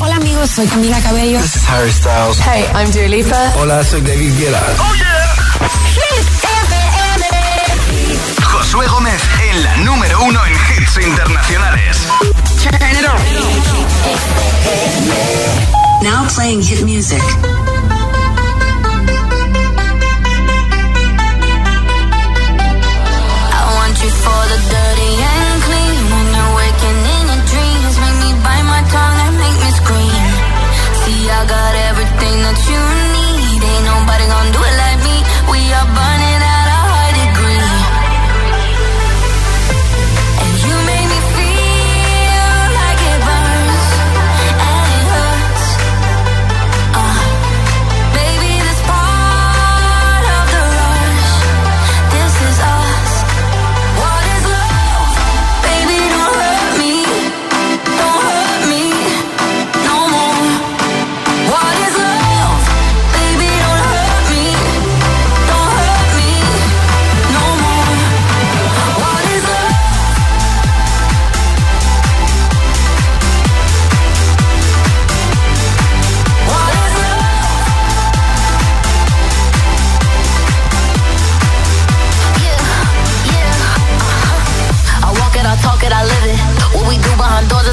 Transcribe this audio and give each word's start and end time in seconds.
Hola 0.00 0.16
amigos, 0.16 0.50
soy 0.50 0.66
Camila 0.66 1.00
Cabello. 1.00 1.40
This 1.40 1.56
is 1.56 1.64
Harry 1.68 1.90
Styles. 1.90 2.38
Hey, 2.40 2.66
I'm 2.74 2.90
Dua 2.90 3.08
Lipa. 3.08 3.52
Hola, 3.56 3.82
soy 3.84 4.00
David 4.00 4.36
Guetta. 4.38 4.60
Oh 4.78 4.94
yeah. 4.96 5.24
Hit 5.94 6.26
FM. 6.66 7.24
Josué 8.42 8.86
Gómez 8.88 9.20
en 9.50 9.62
la 9.62 9.76
número 9.78 10.22
uno 10.24 10.40
en 10.46 10.52
hits 10.52 10.96
internacionales. 10.98 11.96
Turn 12.62 12.74
it 12.74 13.06
on. 13.08 13.20
Now 16.02 16.26
playing 16.28 16.60
hit 16.62 16.82
music. 16.84 17.22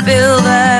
Feel 0.00 0.40
that 0.40 0.79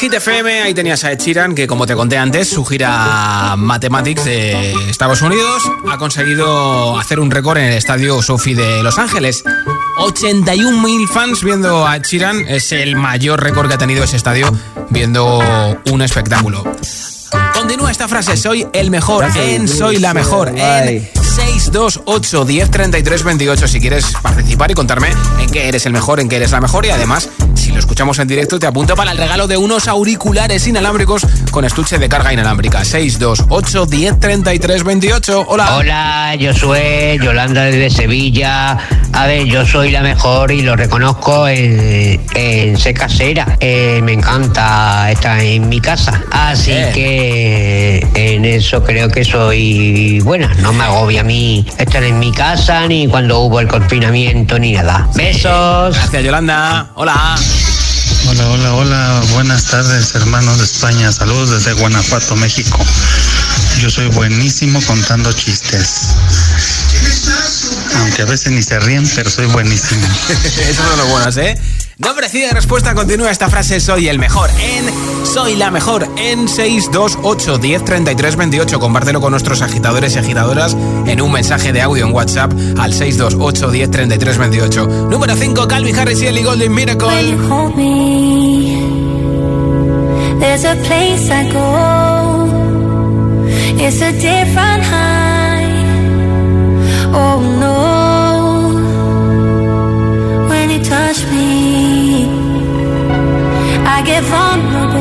Hit 0.00 0.14
FM, 0.14 0.62
ahí 0.62 0.72
tenías 0.72 1.04
a 1.04 1.12
Ed 1.12 1.18
Sheeran, 1.20 1.54
que 1.54 1.66
como 1.66 1.86
te 1.86 1.94
conté 1.94 2.16
antes, 2.16 2.48
su 2.48 2.64
gira 2.64 3.56
Mathematics 3.58 4.24
de 4.24 4.72
Estados 4.88 5.20
Unidos 5.20 5.62
ha 5.90 5.98
conseguido 5.98 6.98
hacer 6.98 7.20
un 7.20 7.30
récord 7.30 7.58
en 7.58 7.64
el 7.64 7.74
estadio 7.74 8.22
Sophie 8.22 8.54
de 8.54 8.82
Los 8.82 8.98
Ángeles. 8.98 9.44
81.000 9.98 11.08
fans 11.08 11.44
viendo 11.44 11.86
a 11.86 11.96
Ed 11.96 12.04
Sheeran, 12.04 12.48
es 12.48 12.72
el 12.72 12.96
mayor 12.96 13.42
récord 13.42 13.68
que 13.68 13.74
ha 13.74 13.78
tenido 13.78 14.02
ese 14.02 14.16
estadio 14.16 14.50
viendo 14.88 15.40
un 15.90 16.00
espectáculo. 16.00 16.64
Continúa 17.58 17.90
esta 17.90 18.06
frase, 18.06 18.36
soy 18.36 18.68
el 18.72 18.88
mejor 18.88 19.26
en 19.36 19.66
Soy 19.66 19.96
la 19.96 20.14
mejor 20.14 20.50
en 20.50 21.08
628 21.12 22.44
10 22.44 23.24
28 23.24 23.66
si 23.66 23.80
quieres 23.80 24.12
participar 24.22 24.70
y 24.70 24.74
contarme 24.74 25.08
en 25.40 25.50
qué 25.50 25.68
eres 25.68 25.84
el 25.84 25.92
mejor, 25.92 26.20
en 26.20 26.28
qué 26.28 26.36
eres 26.36 26.52
la 26.52 26.60
mejor 26.60 26.86
y 26.86 26.90
además 26.90 27.28
si 27.56 27.72
lo 27.72 27.80
escuchamos 27.80 28.20
en 28.20 28.28
directo, 28.28 28.60
te 28.60 28.66
apunto 28.68 28.94
para 28.94 29.10
el 29.10 29.18
regalo 29.18 29.48
de 29.48 29.56
unos 29.56 29.88
auriculares 29.88 30.68
inalámbricos 30.68 31.26
con 31.58 31.64
estuche 31.64 31.98
de 31.98 32.08
carga 32.08 32.32
inalámbrica. 32.32 32.84
628 32.84 33.86
10 33.86 34.20
33 34.20 34.84
28. 34.84 35.44
Hola. 35.48 35.74
Hola, 35.74 36.34
yo 36.36 36.54
soy 36.54 37.18
Yolanda 37.20 37.64
desde 37.64 37.90
Sevilla. 37.90 38.78
A 39.12 39.26
ver, 39.26 39.44
yo 39.44 39.66
soy 39.66 39.90
la 39.90 40.00
mejor 40.02 40.52
y 40.52 40.62
lo 40.62 40.76
reconozco 40.76 41.48
en, 41.48 42.24
en 42.36 42.78
Secasera. 42.78 43.56
Eh, 43.58 43.98
me 44.04 44.12
encanta 44.12 45.10
estar 45.10 45.40
en 45.40 45.68
mi 45.68 45.80
casa. 45.80 46.22
Así 46.30 46.70
que 46.94 48.06
en 48.14 48.44
eso 48.44 48.84
creo 48.84 49.08
que 49.08 49.24
soy 49.24 50.20
buena. 50.20 50.54
No 50.60 50.72
me 50.72 50.84
agobia 50.84 51.22
a 51.22 51.24
mí 51.24 51.66
estar 51.76 52.04
en 52.04 52.20
mi 52.20 52.30
casa 52.30 52.86
ni 52.86 53.08
cuando 53.08 53.40
hubo 53.40 53.58
el 53.58 53.66
confinamiento 53.66 54.60
ni 54.60 54.74
nada. 54.74 55.08
Besos. 55.16 55.96
Gracias, 55.96 56.22
Yolanda. 56.22 56.92
Hola. 56.94 57.34
Hola, 58.30 58.46
hola, 58.50 58.74
hola. 58.74 59.22
Buenas 59.32 59.64
tardes, 59.64 60.14
hermanos 60.14 60.58
de 60.58 60.64
España. 60.64 61.10
Saludos 61.10 61.50
desde 61.50 61.72
Guanajuato, 61.72 62.36
México. 62.36 62.78
Yo 63.80 63.88
soy 63.88 64.08
buenísimo 64.08 64.82
contando 64.82 65.32
chistes. 65.32 66.08
Aunque 67.96 68.22
a 68.22 68.26
veces 68.26 68.52
ni 68.52 68.62
se 68.62 68.78
ríen, 68.80 69.08
pero 69.14 69.30
soy 69.30 69.46
buenísimo. 69.46 70.06
Eso 70.68 70.82
son 70.82 70.98
los 70.98 71.08
buenos, 71.08 71.36
¿eh? 71.38 71.58
Nombre, 71.98 72.28
y 72.32 72.46
respuesta. 72.54 72.94
Continúa 72.94 73.28
esta 73.32 73.48
frase. 73.48 73.80
Soy 73.80 74.06
el 74.06 74.20
mejor 74.20 74.48
en. 74.60 75.26
Soy 75.26 75.56
la 75.56 75.72
mejor 75.72 76.06
en 76.16 76.48
628 76.48 77.58
1033 77.58 78.36
28. 78.36 78.78
Compártelo 78.78 79.20
con 79.20 79.32
nuestros 79.32 79.62
agitadores 79.62 80.14
y 80.14 80.18
agitadoras 80.20 80.76
en 81.06 81.20
un 81.20 81.32
mensaje 81.32 81.72
de 81.72 81.82
audio 81.82 82.06
en 82.06 82.14
WhatsApp 82.14 82.52
al 82.78 82.92
628 82.92 83.68
1033 83.68 84.38
28. 84.38 84.86
Número 85.10 85.34
5. 85.34 85.66
Calvin 85.66 85.98
Harris 85.98 86.22
y 86.22 86.26
Ellie 86.26 86.44
Golden 86.44 86.72
Miracle. 86.72 87.08
When 87.08 87.30
you 87.32 87.38
hold 87.52 87.74
me, 87.74 88.76
there's 90.38 90.64
a 90.64 90.76
place 90.76 91.28
I 91.32 91.50
go. 91.52 92.46
It's 93.84 94.00
a 94.02 94.12
different 94.12 94.84
high. 94.84 95.66
Oh 97.12 97.40
no. 97.58 98.08
When 100.48 100.70
you 100.70 100.78
touch 100.84 101.26
me. 101.32 101.37
get 104.08 104.24
vulnerable 104.24 104.97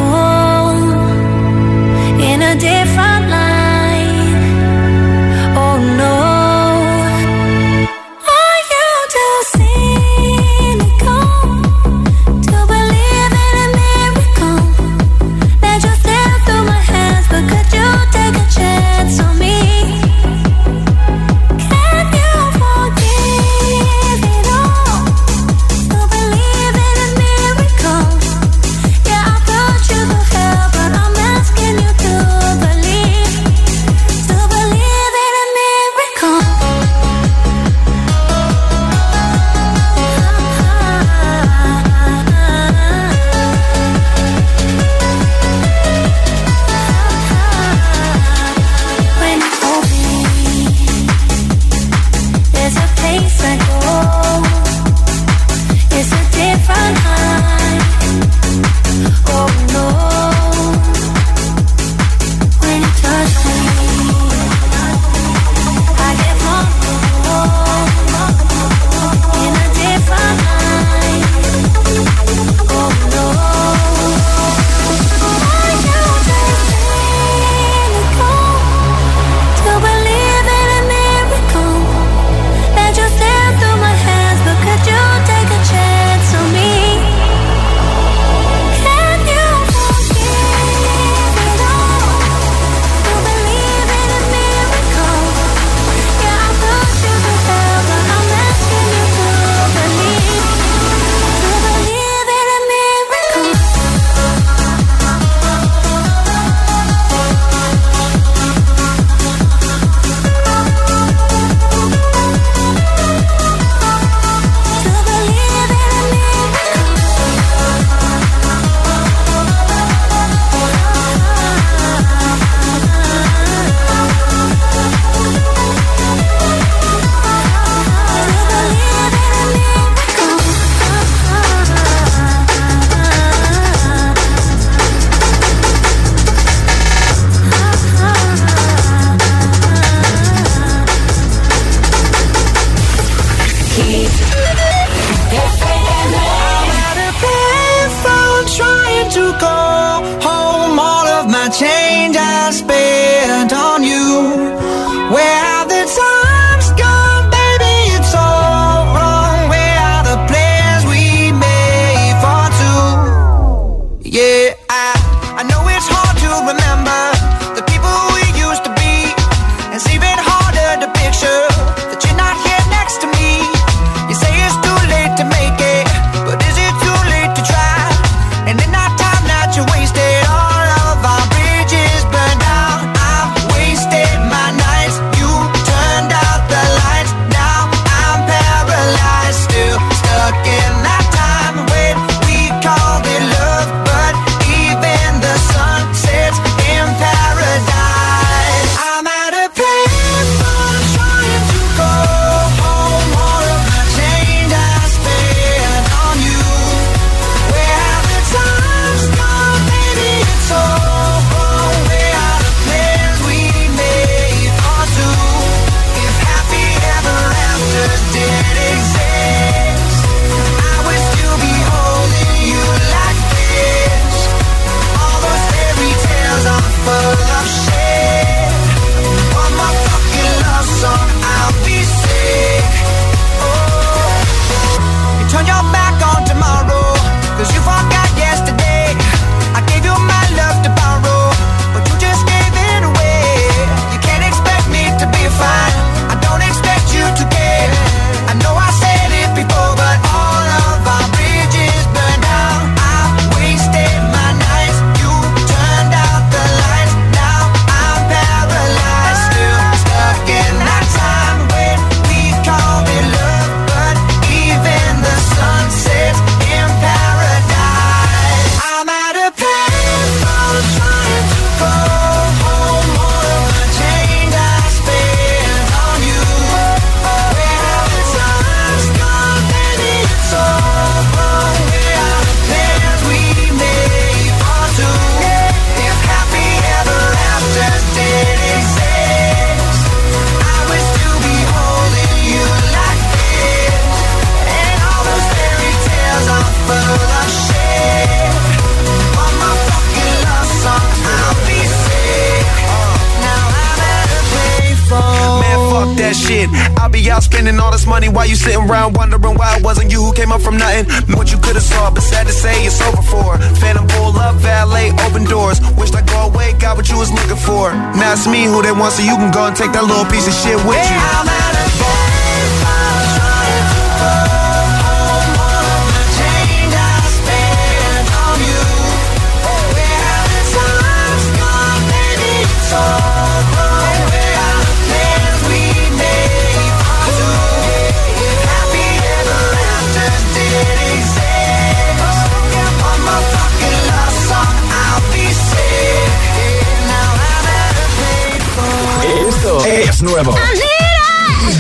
nuevo. 350.24 350.36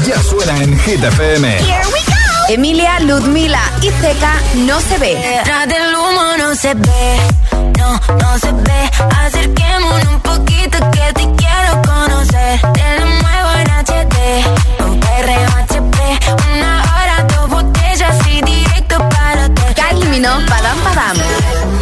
Ya 0.07 0.21
suena 0.23 0.63
en 0.63 0.79
Hit 0.79 1.03
FM. 1.03 1.57
Emilia, 2.49 2.99
Ludmila 3.01 3.61
y 3.81 3.89
Zeka 3.89 4.33
no 4.65 4.79
se 4.81 4.97
ve. 4.97 5.15
Detrás 5.15 5.67
del 5.67 5.93
humo 5.93 6.23
no 6.39 6.55
se 6.55 6.73
ve. 6.73 7.17
No, 7.77 7.99
no 8.17 8.39
se 8.39 8.51
ve. 8.51 8.89
Acerquémonos 9.25 10.07
un 10.07 10.19
poquito 10.21 10.77
que 10.91 11.13
te 11.13 11.25
quiero 11.35 11.81
conocer. 11.85 12.59
Te 12.73 12.99
lo 12.99 13.05
muevo 13.05 13.49
en 13.59 13.67
HD. 13.85 14.85
Un 14.87 14.99
perreo 14.99 15.49
HP. 15.63 16.19
Una 16.53 16.81
hora, 16.81 17.27
dos 17.35 17.49
botellas 17.49 18.15
y 18.27 18.41
directo 18.41 18.97
para 19.09 19.49
ti. 19.49 19.61
Kylie 19.75 20.05
Minogue, 20.09 20.45
Padam 20.47 20.77
Padam. 20.79 21.76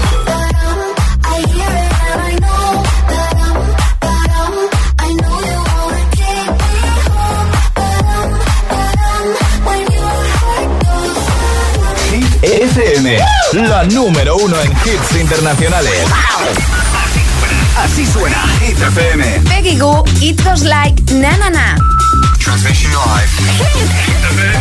FM, 12.75 13.17
la 13.53 13.85
número 13.85 14.35
uno 14.35 14.59
en 14.59 14.69
hits 14.69 15.15
internacionales. 15.17 15.93
Así 17.77 18.05
suena 18.05 18.35
Hit 18.59 18.77
FM. 18.77 19.23
Peggy 19.47 19.77
Goo, 19.79 20.03
It 20.19 20.43
Goes 20.43 20.63
Like 20.63 21.01
Na 21.13 21.37
Na 21.37 21.49
Na. 21.49 21.77
Transmission 22.37 22.91
Live. 22.91 23.31
Hit 24.05 24.23
FM. 24.25 24.54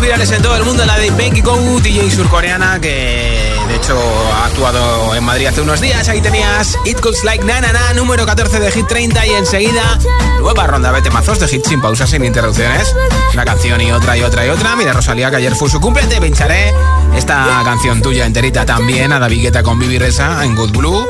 Virales 0.00 0.30
en 0.30 0.42
todo 0.42 0.56
el 0.56 0.64
mundo, 0.64 0.84
la 0.86 0.98
de 0.98 1.10
Becky 1.10 1.42
Go, 1.42 1.56
DJ 1.80 2.10
surcoreana, 2.10 2.80
que 2.80 3.52
de 3.68 3.76
hecho 3.76 3.98
ha 4.34 4.46
actuado 4.46 5.14
en 5.14 5.22
Madrid 5.24 5.46
hace 5.46 5.60
unos 5.60 5.80
días. 5.80 6.08
Ahí 6.08 6.20
tenías 6.20 6.78
It 6.84 7.00
Goes 7.00 7.22
Like 7.24 7.44
Na 7.44 7.60
Na 7.60 7.72
Na, 7.72 7.92
número 7.94 8.24
14 8.24 8.60
de 8.60 8.70
Hit 8.70 8.86
30 8.86 9.26
y 9.26 9.30
enseguida 9.30 9.98
nueva 10.40 10.66
ronda 10.66 10.92
de 10.92 11.02
temazos 11.02 11.38
de 11.38 11.48
Hit 11.48 11.66
sin 11.66 11.80
pausas, 11.80 12.08
sin 12.10 12.24
interrupciones. 12.24 12.94
Una 13.34 13.44
canción 13.44 13.80
y 13.80 13.92
otra 13.92 14.16
y 14.16 14.22
otra 14.22 14.46
y 14.46 14.48
otra. 14.48 14.74
Mira, 14.74 14.92
Rosalía, 14.92 15.30
que 15.30 15.36
ayer 15.36 15.54
fue 15.54 15.68
su 15.68 15.80
cumple, 15.80 16.04
te 16.04 16.20
pincharé 16.20 16.72
esta 17.16 17.60
canción 17.64 18.00
tuya 18.00 18.24
enterita 18.24 18.64
también, 18.64 19.12
a 19.12 19.18
David 19.18 19.42
Guetta 19.42 19.62
con 19.62 19.78
Vivi 19.78 19.98
Reza 19.98 20.44
en 20.44 20.56
Good 20.56 20.70
Blue. 20.70 21.06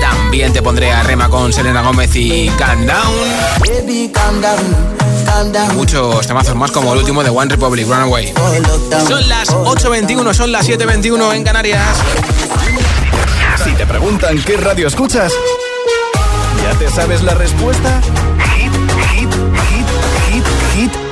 También 0.00 0.52
te 0.52 0.62
pondré 0.62 0.92
a 0.92 1.02
Rema 1.02 1.28
con 1.28 1.52
Selena 1.52 1.82
Gómez 1.82 2.14
y 2.14 2.48
Calm 2.58 2.86
Down. 2.86 3.14
Baby, 3.60 4.10
calm 4.12 4.40
down. 4.40 5.07
Muchos 5.74 6.26
temazos 6.26 6.54
más 6.56 6.70
como 6.70 6.92
el 6.92 7.00
último 7.00 7.22
de 7.22 7.30
One 7.30 7.50
Republic, 7.50 7.86
Runaway. 7.86 8.32
Son 9.06 9.28
las 9.28 9.50
8.21, 9.50 10.34
son 10.34 10.52
las 10.52 10.68
7.21 10.68 11.34
en 11.34 11.44
Canarias. 11.44 11.96
Si 13.62 13.72
te 13.72 13.86
preguntan 13.86 14.42
qué 14.42 14.56
radio 14.56 14.88
escuchas, 14.88 15.32
¿ya 16.62 16.78
te 16.78 16.90
sabes 16.90 17.22
la 17.22 17.34
respuesta? 17.34 18.00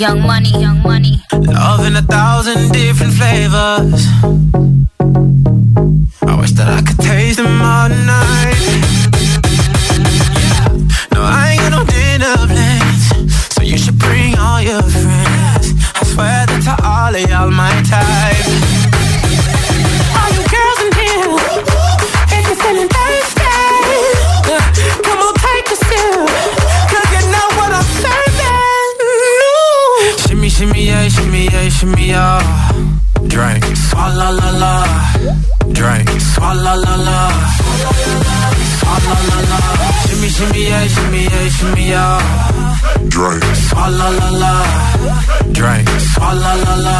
Young 0.00 0.22
money, 0.22 0.48
young 0.58 0.80
money. 0.82 1.20
Love 1.30 1.84
in 1.84 1.94
a 1.94 2.00
thousand 2.00 2.72
different 2.72 3.12
flavors. 3.12 4.06
I 6.22 6.40
wish 6.40 6.52
that 6.52 6.68
I 6.68 6.80
could 6.80 6.98
taste 7.00 7.36
them 7.36 7.60
all 7.60 7.90
night. 7.90 8.56
No, 11.12 11.20
I 11.20 11.50
ain't 11.50 11.60
got 11.60 11.72
no 11.76 11.84
dinner 11.84 12.34
plans, 12.48 13.54
so 13.54 13.62
you 13.62 13.76
should 13.76 13.98
bring 13.98 14.38
all 14.38 14.62
your 14.62 14.80
friends. 14.80 15.74
I 15.94 16.02
swear 16.04 16.46
that 16.46 16.62
to 16.64 16.74
all 16.82 17.14
of 17.14 17.28
y'all 17.28 17.50
my 17.50 17.68
type. 17.82 18.49
Drink, 36.40 36.56
swalla 36.56 36.74
la 36.74 36.96
la. 36.96 37.18
Swalla 38.80 39.16
la 39.28 39.38
la. 39.50 39.58
Shimmy, 40.06 40.28
shimmy, 40.28 40.62
yeah, 40.68 40.86
shimmy, 40.88 41.22
yeah, 41.24 41.48
shimmy, 41.48 41.88
yeah. 41.88 42.20
Drink, 43.08 43.44
swalla 43.68 44.08
la 44.18 44.28
la. 44.42 44.52
Drink, 45.52 45.88
swalla 46.12 46.54
la 46.64 46.74
la. 46.86 46.98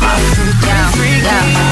My 0.00 0.18
freaky, 0.34 0.74
freaky. 0.96 1.71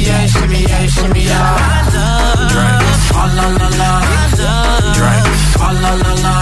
Shimmy, 0.00 0.08
yeah, 0.08 0.26
shimmy, 0.26 0.60
yeah, 0.62 0.86
shimmy, 0.86 1.22
yeah. 1.24 1.90
Drink, 2.52 2.82
swalla 3.04 3.46
la 3.58 3.68
la. 3.80 3.90
Drink, 4.96 5.26
swalla 5.52 5.92
la 6.02 6.12
la. 6.24 6.34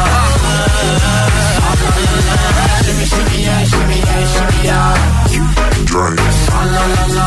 Shimmy, 2.85 3.05
shimmy, 3.05 3.39
yeah, 3.43 3.65
shimmy, 3.65 3.99
yeah, 3.99 4.25
shimmy, 4.33 4.59
yeah. 4.63 4.95
Drink, 5.91 6.21
swalla 6.45 6.83
la 6.95 7.05
la. 7.17 7.27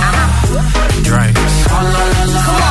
Drink, 1.04 1.38
swalla 1.38 2.04
la 2.14 2.24
la. 2.34 2.42
Young 2.62 2.71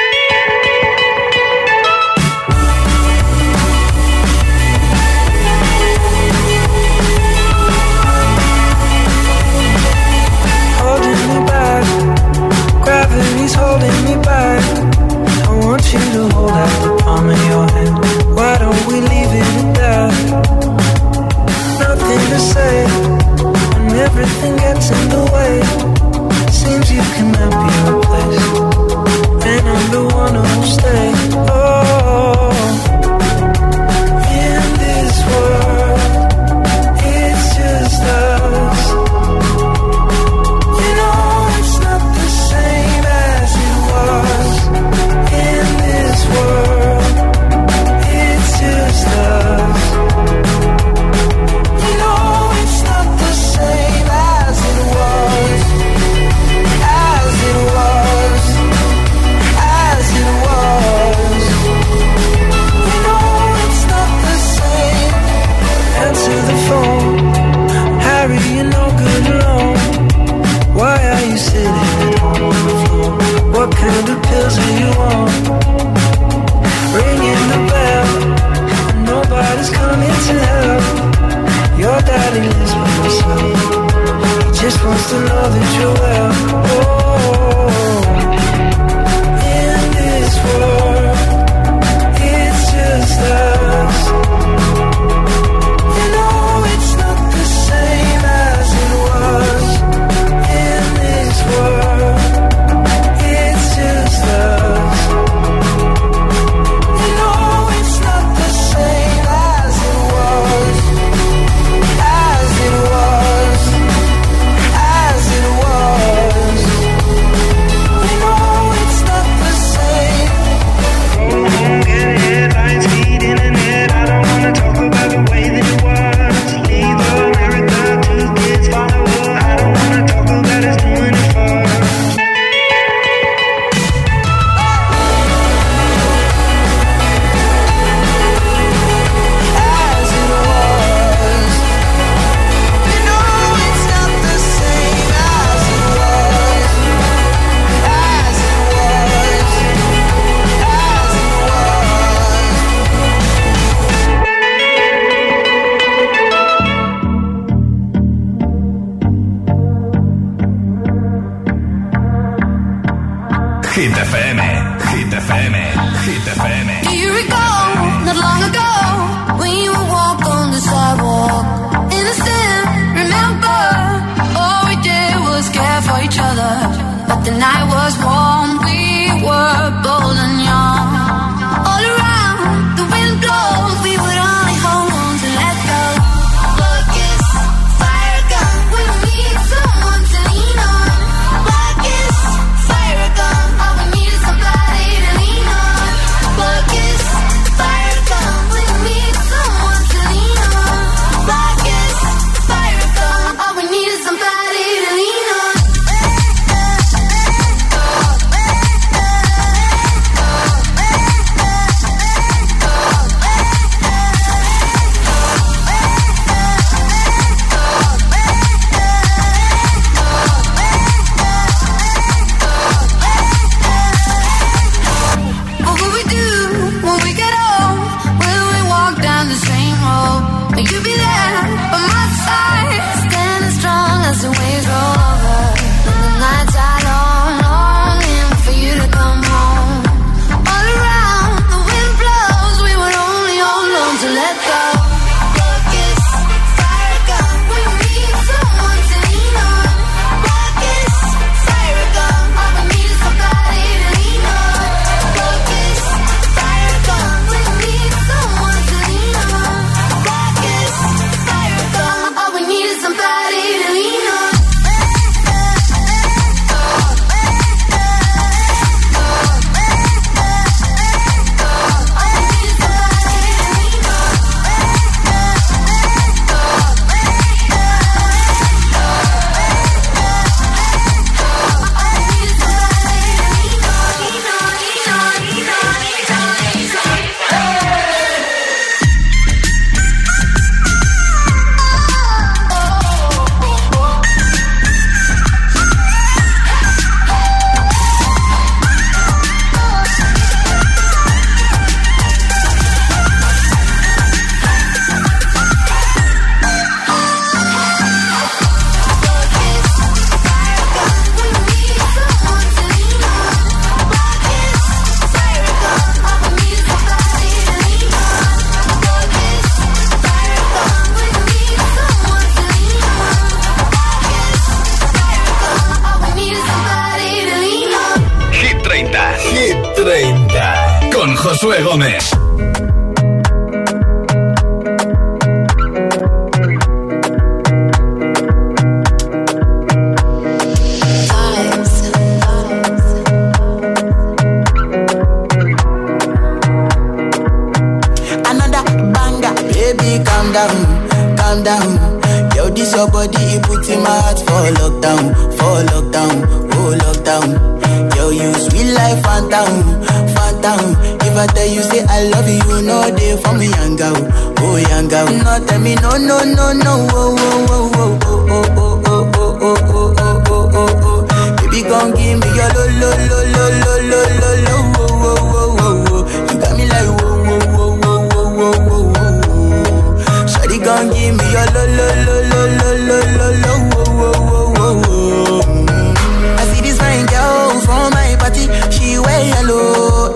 voy 364.51 364.63
a 364.65 364.77
andar. 364.77 365.09
No 365.11 365.41
terminó, 365.45 365.97
no, 365.97 366.25
no, 366.25 366.53
no, 366.53 366.87
oh, 366.93 367.15
oh, 367.17 367.45
oh, 367.49 367.69
oh, 367.71 368.25
oh, 368.27 368.81
oh, 368.85 369.09
oh, 369.11 369.93
oh, 369.97 370.49
oh, 370.53 370.69
oh. 370.83 371.35
Baby, 371.41 371.61
gon' 371.63 371.91
give 371.93 372.17
me 372.19 372.27
your 372.35 372.49
lo, 372.55 372.63
lo, 372.79 372.89
lo, 373.09 373.19
lo, 373.33 373.43
lo, 373.61 373.73
lo, 373.91 374.01
lo, 374.19 374.31
lo, 374.45 374.55
oh, 374.77 374.83
oh, 374.83 375.17
oh, 375.31 375.59
oh, 375.59 375.85
oh. 375.91 376.01
You 376.31 376.39
got 376.39 376.51
me 376.57 376.65
like 376.67 376.89
whoa, 376.99 377.15
whoa, 377.23 377.39
whoa, 377.55 377.69
whoa, 377.81 377.99
whoa, 378.11 378.27
whoa, 378.37 378.55
whoa, 378.67 378.85
whoa. 378.99 380.27
Shawty 380.27 380.57
gon' 380.63 380.87
give 380.91 381.13
me 381.15 381.25
your 381.31 381.47
lo, 381.55 381.63
lo, 381.77 381.87
lo, 382.05 382.15
lo, 382.31 382.41
lo, 382.59 382.71
lo, 382.87 382.97
lo, 383.17 383.27
lo, 383.43 383.53
oh, 383.73 383.83
oh, 383.87 384.13
oh, 384.17 384.59
oh, 384.59 384.81
oh. 384.87 386.37
I 386.37 386.43
see 386.53 386.61
this 386.61 386.77
fine 386.77 387.05
girl 387.07 387.59
from 387.61 387.87
my 387.93 388.15
party, 388.19 388.43
she 388.71 388.99
wear 388.99 389.21
yellow. 389.27 390.13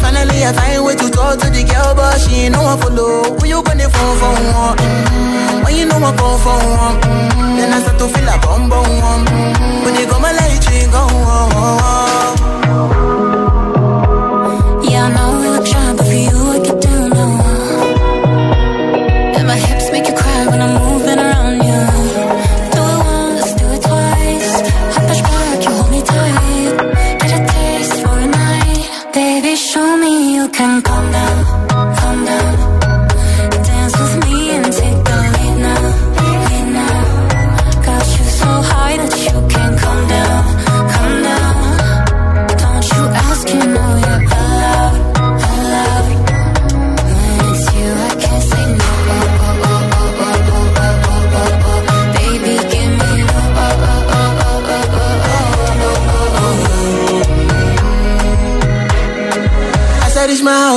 Finally, 0.00 0.44
I 0.44 0.52
find 0.52 0.84
way 0.84 0.96
to 0.96 1.08
talk 1.10 1.38
to 1.40 1.46
the 1.50 1.62
girl, 1.64 1.94
but 1.94 2.18
she 2.20 2.46
ain't 2.46 2.52
no 2.54 2.62
one 2.62 2.78
follow 2.80 3.21
go 6.16 6.28
for 6.44 6.58
one. 6.84 6.98
Then 7.56 7.72
I 7.72 7.80
start 7.80 7.98
to 7.98 8.06
feel 8.08 8.28
a 8.28 8.36
bum 8.44 8.68
bum 8.68 8.88
one. 9.00 9.24
When 9.84 9.94
you 9.96 10.06
go 10.06 10.18
my 10.20 10.32
light, 10.32 10.64
go 10.90 11.11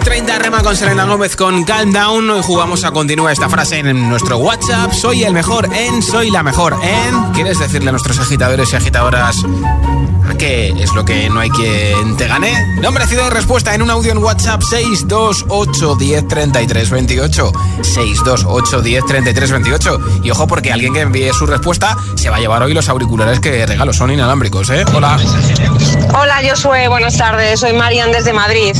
24 0.00 0.04
de 0.04 0.04
Hit 0.04 0.04
30, 0.04 0.38
Rema 0.38 0.62
con 0.62 0.76
Selena 0.76 1.04
Gómez 1.04 1.36
con 1.36 1.64
Calm 1.64 1.92
Down. 1.92 2.30
Hoy 2.30 2.42
jugamos 2.42 2.84
a 2.84 2.90
continuar 2.90 3.32
esta 3.32 3.48
frase 3.48 3.78
en 3.78 4.08
nuestro 4.08 4.38
WhatsApp. 4.38 4.92
Soy 4.92 5.24
el 5.24 5.32
mejor 5.32 5.68
en, 5.74 6.02
soy 6.02 6.30
la 6.30 6.42
mejor 6.42 6.76
en. 6.82 7.32
¿Quieres 7.32 7.58
decirle 7.58 7.88
a 7.88 7.92
nuestros 7.92 8.18
agitadores 8.18 8.72
y 8.72 8.76
agitadoras 8.76 9.36
qué 10.38 10.68
es 10.78 10.94
lo 10.94 11.04
que 11.04 11.28
no 11.28 11.40
hay 11.40 11.50
quien 11.50 12.16
te 12.16 12.26
gane? 12.26 12.76
Nombre, 12.80 13.06
ciudad 13.06 13.26
y 13.26 13.30
respuesta 13.30 13.74
en 13.74 13.82
un 13.82 13.90
audio 13.90 14.12
en 14.12 14.18
WhatsApp 14.18 14.62
628 14.62 15.96
10 15.96 16.28
33 16.28 16.90
28. 16.90 17.52
628 17.82 18.82
10 18.82 19.04
33 19.06 19.50
28. 19.50 20.00
Y 20.22 20.30
ojo 20.30 20.46
porque 20.46 20.72
alguien 20.72 20.94
que 20.94 21.00
envíe 21.00 21.32
su 21.32 21.46
respuesta 21.46 21.96
se 22.16 22.30
va 22.30 22.36
a 22.36 22.40
llevar 22.40 22.62
hoy 22.62 22.74
los 22.74 22.88
auriculares 22.88 23.40
que 23.40 23.66
regalo. 23.66 23.92
Son 23.92 24.10
inalámbricos, 24.10 24.70
¿eh? 24.70 24.84
Hola. 24.94 25.18
Hola 26.20 26.40
Josué, 26.48 26.88
buenas 26.88 27.16
tardes. 27.16 27.60
Soy 27.60 27.72
Marian 27.72 28.12
desde 28.12 28.32
Madrid. 28.32 28.74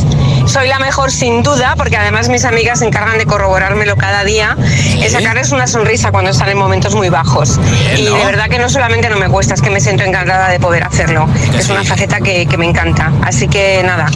Soy 0.46 0.68
la 0.68 0.78
mejor 0.78 1.10
sin 1.10 1.42
duda, 1.42 1.74
porque 1.76 1.96
además 1.96 2.28
mis 2.28 2.44
amigas 2.44 2.80
se 2.80 2.86
encargan 2.86 3.18
de 3.18 3.26
corroborármelo 3.26 3.96
cada 3.96 4.24
día, 4.24 4.56
en 4.58 5.10
sacarles 5.10 5.52
una 5.52 5.66
sonrisa 5.66 6.10
cuando 6.10 6.30
están 6.30 6.48
en 6.48 6.58
momentos 6.58 6.94
muy 6.94 7.08
bajos. 7.08 7.58
y 7.96 8.04
de 8.04 8.24
verdad 8.24 8.48
que 8.48 8.58
no 8.58 8.68
solamente 8.68 9.08
no 9.08 9.16
me 9.16 9.28
cuesta, 9.28 9.54
es 9.54 9.62
que 9.62 9.70
me 9.70 9.80
siento 9.80 10.04
encantada 10.04 10.48
de 10.48 10.58
poder 10.58 10.84
hacerlo. 10.84 11.28
Es 11.56 11.68
una 11.68 11.84
faceta 11.84 12.20
que, 12.20 12.46
que 12.46 12.56
me 12.56 12.66
encanta. 12.66 13.12
Así 13.22 13.48
que 13.48 13.82
nada, 13.84 14.06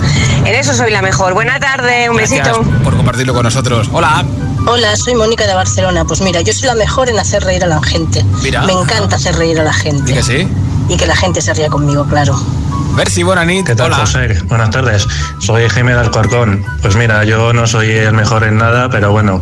en 0.45 0.55
eso 0.55 0.75
soy 0.75 0.91
la 0.91 1.03
mejor. 1.03 1.35
Buena 1.35 1.61
tarde, 1.61 2.11
un 2.11 2.17
Gracias 2.17 2.49
besito. 2.49 2.63
por 2.83 2.97
compartirlo 2.97 3.35
con 3.35 3.45
nosotros. 3.45 3.89
Hola. 3.93 4.25
Hola, 4.67 4.97
soy 4.97 5.15
Mónica 5.15 5.47
de 5.47 5.55
Barcelona. 5.55 6.05
Pues 6.05 6.21
mira, 6.23 6.41
yo 6.41 6.53
soy 6.53 6.69
la 6.69 6.75
mejor 6.75 7.11
en 7.11 7.19
hacer 7.19 7.45
reír 7.45 7.63
a 7.65 7.67
la 7.67 7.83
gente. 7.83 8.25
Mira. 8.43 8.63
Me 8.63 8.73
encanta 8.73 9.17
hacer 9.17 9.37
reír 9.37 9.61
a 9.61 9.63
la 9.63 9.73
gente. 9.75 10.13
¿Y 10.13 10.15
que 10.15 10.23
sí? 10.23 10.49
Y 10.89 10.97
que 10.97 11.07
la 11.07 11.15
gente 11.17 11.43
se 11.43 11.53
ría 11.55 11.69
conmigo, 11.69 12.05
claro. 12.07 12.35
Merci, 12.95 13.23
Bonanit. 13.23 13.67
¿Qué 13.67 13.75
tal, 13.75 13.93
José? 13.93 14.39
Buenas 14.45 14.71
tardes. 14.71 15.07
Soy 15.41 15.69
Jaime 15.69 15.93
de 15.95 16.01
Alcorcón. 16.01 16.65
Pues 16.81 16.97
mira, 16.97 17.25
yo 17.25 17.53
no 17.53 17.67
soy 17.67 17.91
el 17.91 18.13
mejor 18.13 18.45
en 18.45 18.59
nada, 18.59 18.89
pero 18.89 19.11
bueno, 19.11 19.41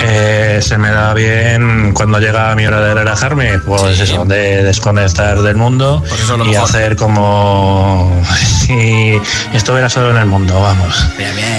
eh, 0.00 0.60
se 0.62 0.76
me 0.78 0.90
da 0.90 1.14
bien 1.14 1.92
cuando 1.92 2.18
llega 2.18 2.54
mi 2.54 2.66
hora 2.66 2.80
de 2.80 2.94
relajarme, 2.94 3.58
pues 3.60 4.00
eso, 4.00 4.24
de 4.24 4.62
desconectar 4.64 5.40
del 5.42 5.56
mundo 5.56 6.02
y 6.46 6.54
hacer 6.54 6.96
como 6.96 8.10
si 8.66 9.20
estuviera 9.52 9.88
solo 9.88 10.10
en 10.10 10.16
el 10.16 10.26
mundo, 10.26 10.60
vamos. 10.60 11.06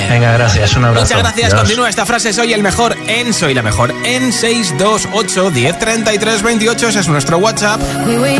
Venga, 0.10 0.34
gracias, 0.34 0.76
un 0.76 0.86
abrazo. 0.86 1.06
Muchas 1.06 1.20
gracias. 1.20 1.54
Adiós. 1.54 1.62
Continúa 1.62 1.90
esta 1.90 2.06
frase. 2.06 2.34
Soy 2.34 2.54
el 2.54 2.62
mejor 2.62 2.96
en, 3.08 3.34
soy 3.34 3.54
la 3.54 3.62
mejor 3.62 3.94
en 4.04 4.34
628 4.34 5.52
10 5.52 5.80
33 5.80 6.44
28. 6.44 6.88
Ese 6.90 7.00
es 7.00 7.08
nuestro 7.08 7.38
WhatsApp. 7.38 7.80
We 8.06 8.40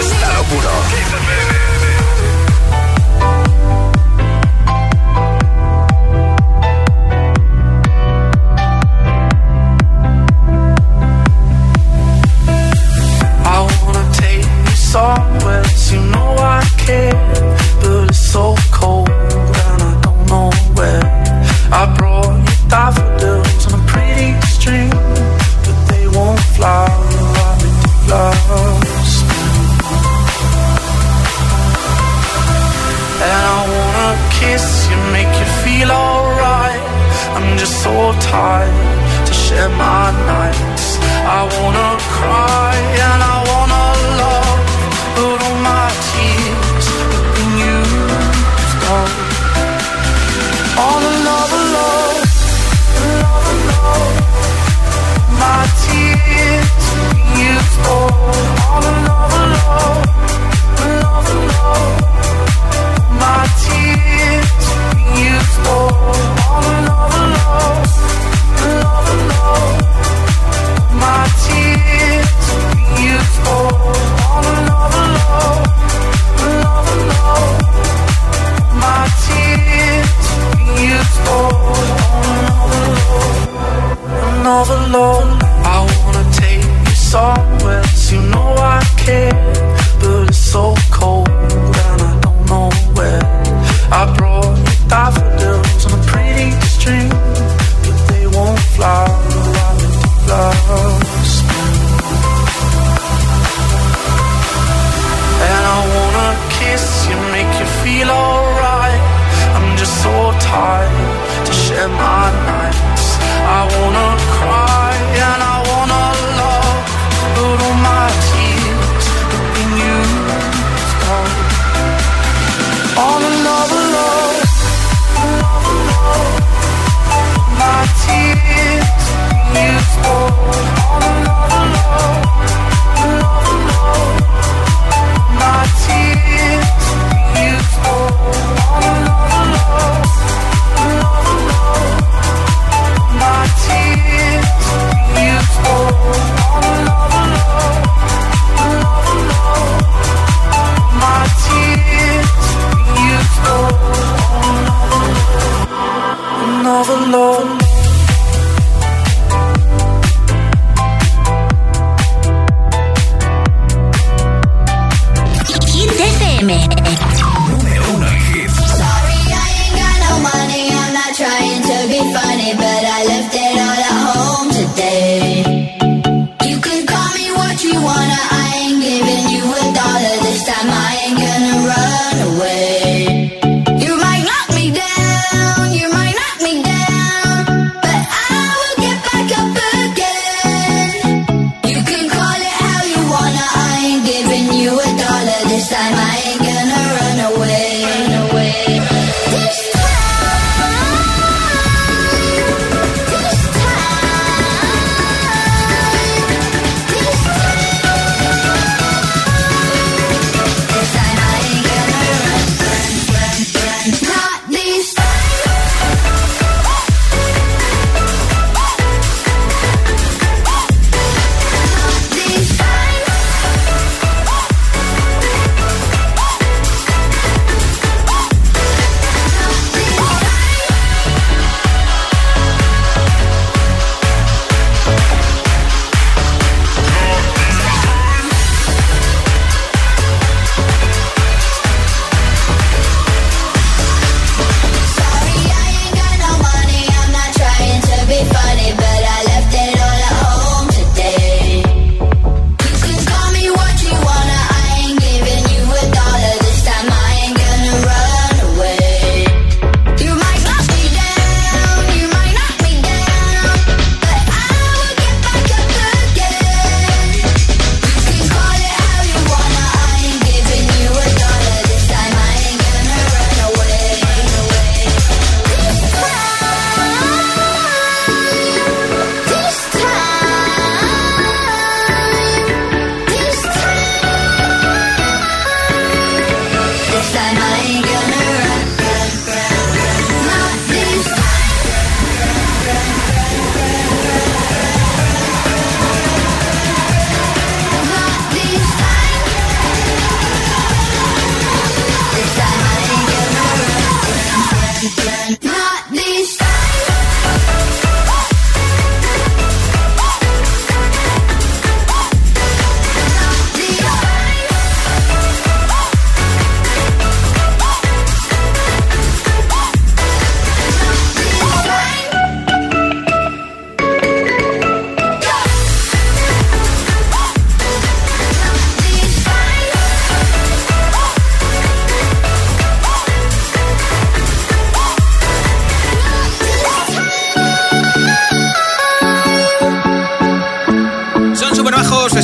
estado 0.00 0.44
puro. 0.44 1.79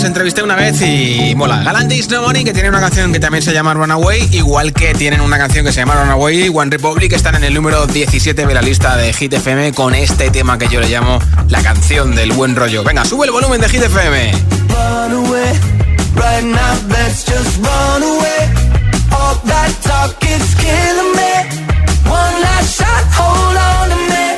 Entrevisté 0.04 0.42
una 0.42 0.56
vez 0.56 0.80
y 0.82 1.34
mola. 1.36 1.62
Galantis 1.62 2.08
No 2.10 2.22
Money, 2.22 2.44
que 2.44 2.52
tiene 2.52 2.68
una 2.68 2.80
canción 2.80 3.12
que 3.12 3.20
también 3.20 3.42
se 3.42 3.52
llama 3.52 3.74
Runaway, 3.74 4.28
igual 4.32 4.72
que 4.72 4.94
tienen 4.94 5.20
una 5.20 5.38
canción 5.38 5.64
que 5.64 5.72
se 5.72 5.80
llama 5.80 5.94
Runaway, 5.94 6.50
One 6.52 6.70
Republic, 6.70 7.12
están 7.12 7.34
en 7.36 7.44
el 7.44 7.54
número 7.54 7.86
17 7.86 8.46
de 8.46 8.54
la 8.54 8.62
lista 8.62 8.96
de 8.96 9.12
Hit 9.12 9.32
FM 9.32 9.72
con 9.72 9.94
este 9.94 10.30
tema 10.30 10.58
que 10.58 10.68
yo 10.68 10.80
le 10.80 10.88
llamo 10.88 11.18
la 11.48 11.62
canción 11.62 12.14
del 12.14 12.32
buen 12.32 12.56
rollo. 12.56 12.84
Venga, 12.84 13.04
sube 13.04 13.26
el 13.26 13.32
volumen 13.32 13.60
de 13.60 13.68
Hit 13.68 13.82
FM. 13.82 14.32
One 22.08 22.40
last 22.40 22.78
shot, 22.78 23.04
hold 23.18 23.56
on 23.56 23.88
to 23.90 23.96
me. 23.96 24.35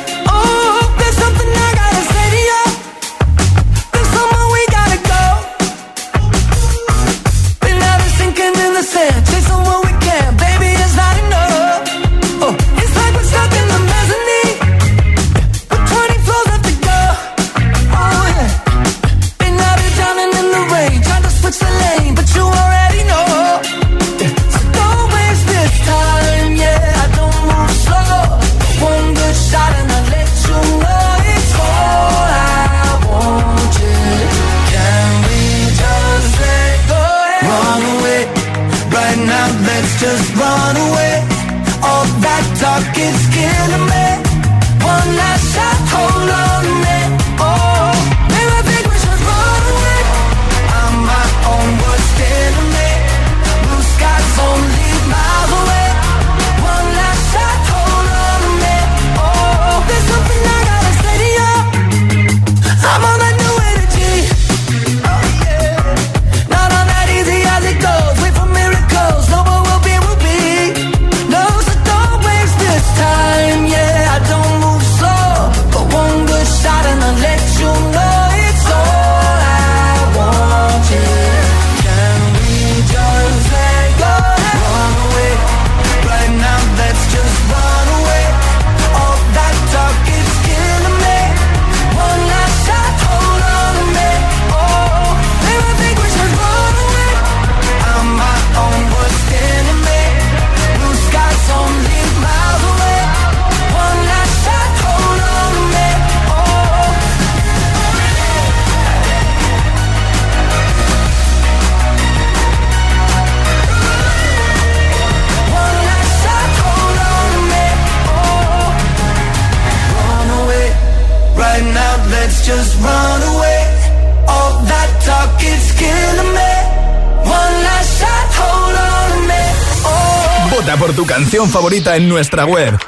Canción 131.19 131.51
favorita 131.51 131.97
en 131.97 132.09
nuestra 132.09 132.47
web 132.47 132.79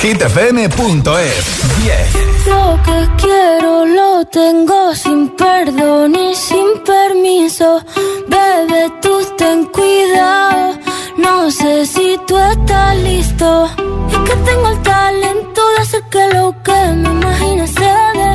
hitfm.es 0.00 1.44
10. 1.82 2.46
Lo 2.46 2.78
que 2.84 3.08
quiero 3.20 3.84
lo 3.84 4.24
tengo 4.26 4.94
sin 4.94 5.28
perdón 5.30 6.14
y 6.14 6.32
sin 6.36 6.66
permiso. 6.86 7.82
Bebé, 8.28 8.92
tú 9.02 9.10
ten 9.36 9.64
cuidado. 9.64 10.78
No 11.16 11.50
sé 11.50 11.84
si 11.84 12.16
tú 12.28 12.38
estás 12.38 12.96
listo. 12.98 13.68
Es 14.12 14.18
que 14.18 14.36
tengo 14.36 14.68
el 14.68 14.82
talento 14.82 15.60
de 15.72 15.82
hacer 15.82 16.02
que 16.12 16.28
lo 16.32 16.54
que 16.62 16.80
me 16.94 17.08
imagine 17.08 17.66
se 17.66 17.90
dé. 18.20 18.32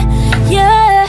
Yeah. 0.50 1.06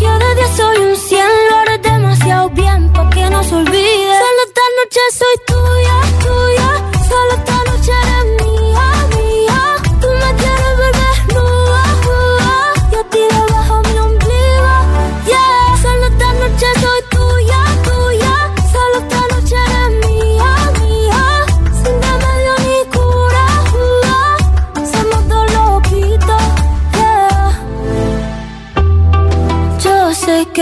Yo 0.00 0.18
de 0.20 0.34
10 0.36 0.56
soy 0.56 0.76
un 0.86 0.96
100, 0.96 1.20
lo 1.50 1.56
haré 1.56 1.78
demasiado 1.78 2.48
bien 2.50 2.92
pa' 2.92 3.10
que 3.10 3.28
no 3.28 3.42
se 3.42 3.54
olvide. 3.56 4.14
Solo 4.22 4.40
esta 4.46 4.64
noche 4.78 5.00
soy 5.18 5.36
tuya, 5.48 5.96
tuya. 6.22 6.87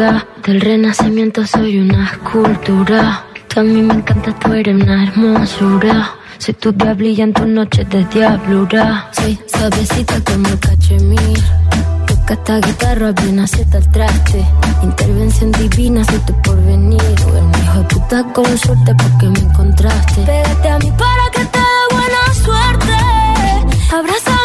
Altura. 0.00 0.26
Del 0.46 0.60
renacimiento 0.60 1.46
soy 1.46 1.78
una 1.78 2.04
escultura. 2.04 3.24
A 3.56 3.62
mí 3.62 3.82
me 3.82 3.94
encanta, 3.94 4.32
tú 4.38 4.52
eres 4.52 4.74
una 4.74 5.04
hermosura. 5.04 6.14
Soy 6.38 6.54
tu 6.54 6.72
diablilla 6.72 7.24
en 7.24 7.32
tus 7.32 7.46
noches 7.46 7.88
de 7.90 8.04
diablura. 8.06 9.10
Soy 9.12 9.38
suavecita 9.46 10.20
como 10.24 10.48
el 10.48 10.58
cachemir. 10.58 11.38
Toca 12.06 12.34
esta 12.34 12.58
guitarra, 12.60 13.12
bien 13.12 13.40
acierta 13.40 13.78
el 13.78 13.90
traste. 13.90 14.44
Intervención 14.82 15.52
divina, 15.52 16.04
soy 16.04 16.18
tu 16.20 16.42
porvenir. 16.42 17.00
O 17.00 17.36
el 17.36 17.62
hijo 17.62 17.78
de 17.78 17.84
puta 17.84 18.24
con 18.32 18.58
suerte 18.58 18.94
porque 18.94 19.28
me 19.28 19.40
encontraste. 19.40 20.22
Pégate 20.22 20.68
a 20.68 20.78
mí 20.78 20.90
para 20.92 21.30
que 21.32 21.44
te 21.44 21.58
dé 21.58 21.96
buena 21.96 22.34
suerte. 22.44 22.96
Abrázame 23.94 24.39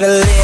gotta 0.00 0.08
live. 0.08 0.43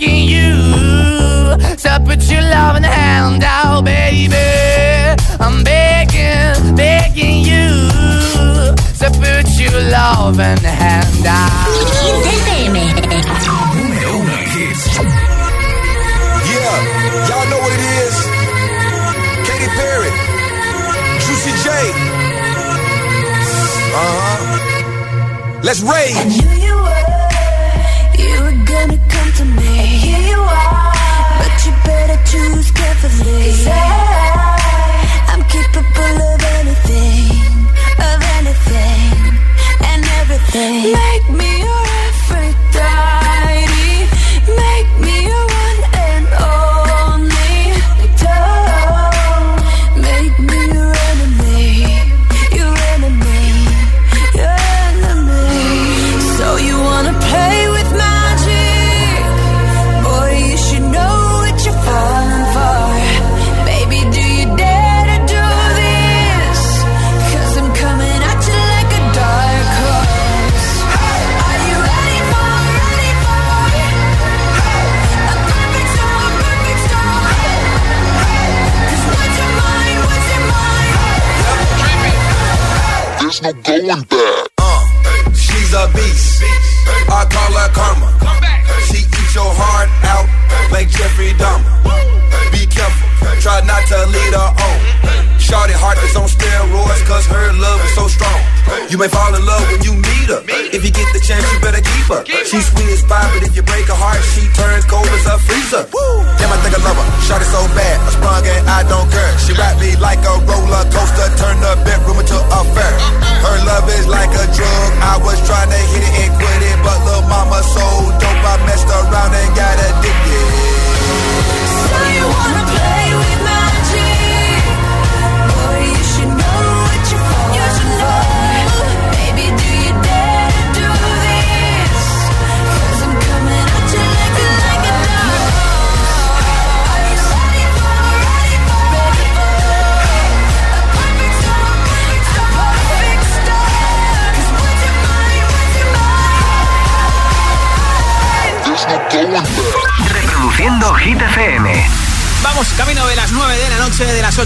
you 0.00 0.56
to 1.76 2.02
put 2.04 2.30
your 2.30 2.40
loving 2.42 2.82
hand 2.82 3.44
out, 3.44 3.84
baby. 3.84 4.34
I'm 5.38 5.62
begging, 5.62 6.74
begging 6.74 7.44
you 7.44 7.68
to 9.00 9.10
put 9.20 9.46
your 9.60 9.80
loving 9.90 10.64
hand 10.64 11.26
out. 11.26 11.66
Yeah, 16.48 16.76
y'all 17.28 17.46
know 17.50 17.60
what 17.60 17.72
it 17.72 17.82
is. 18.00 18.16
Katy 19.46 19.68
Perry, 19.76 20.10
Juicy 21.20 21.52
J. 21.62 21.68
Uh 23.92 24.12
huh. 24.16 25.60
Let's 25.62 25.80
rage. 25.82 27.09
Gonna 28.80 28.98
come 29.08 29.32
to 29.38 29.44
me. 29.44 29.78
And 29.78 29.88
here 30.04 30.24
you 30.32 30.40
are, 30.40 30.92
but 31.40 31.54
you 31.66 31.72
better 31.84 32.18
choose 32.30 32.70
carefully. 32.70 33.42
'Cause 33.44 33.66
I, 33.66 35.32
I'm 35.32 35.42
capable 35.54 36.16
of 36.32 36.40
anything, 36.58 37.50
of 38.10 38.18
anything, 38.38 39.12
and 39.90 40.02
everything. 40.20 41.09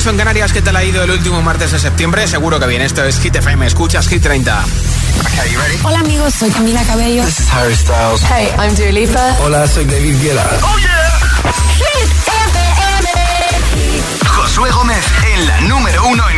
8 0.04 0.10
en 0.10 0.18
Canarias, 0.18 0.52
¿qué 0.52 0.60
tal 0.60 0.76
ha 0.76 0.84
ido 0.84 1.02
el 1.02 1.10
último 1.10 1.40
martes 1.40 1.70
de 1.70 1.78
septiembre? 1.78 2.28
Seguro 2.28 2.60
que 2.60 2.66
bien, 2.66 2.82
esto 2.82 3.02
es 3.02 3.18
Hit 3.20 3.36
FM, 3.36 3.66
escuchas 3.66 4.06
Hit 4.06 4.22
30. 4.22 4.62
Okay, 4.62 5.50
you 5.50 5.58
ready? 5.58 5.78
Hola 5.82 6.00
amigos, 6.00 6.34
soy 6.34 6.50
Camila 6.50 6.82
Cabello. 6.84 7.24
This 7.24 7.40
is 7.40 7.48
Harry 7.50 7.74
Styles. 7.74 8.22
Hey, 8.24 8.50
I'm 8.58 8.74
Dua 8.74 8.92
Lipa. 8.92 9.34
Hola, 9.40 9.66
soy 9.66 9.86
David 9.86 10.20
Guetta. 10.20 10.46
Oh 10.62 10.78
yeah. 10.78 11.20
Hit 11.78 12.10
FM. 12.52 14.28
Josué 14.28 14.70
Gómez 14.72 15.06
en 15.32 15.46
la 15.46 15.60
número 15.62 16.06
uno 16.06 16.28
en 16.28 16.33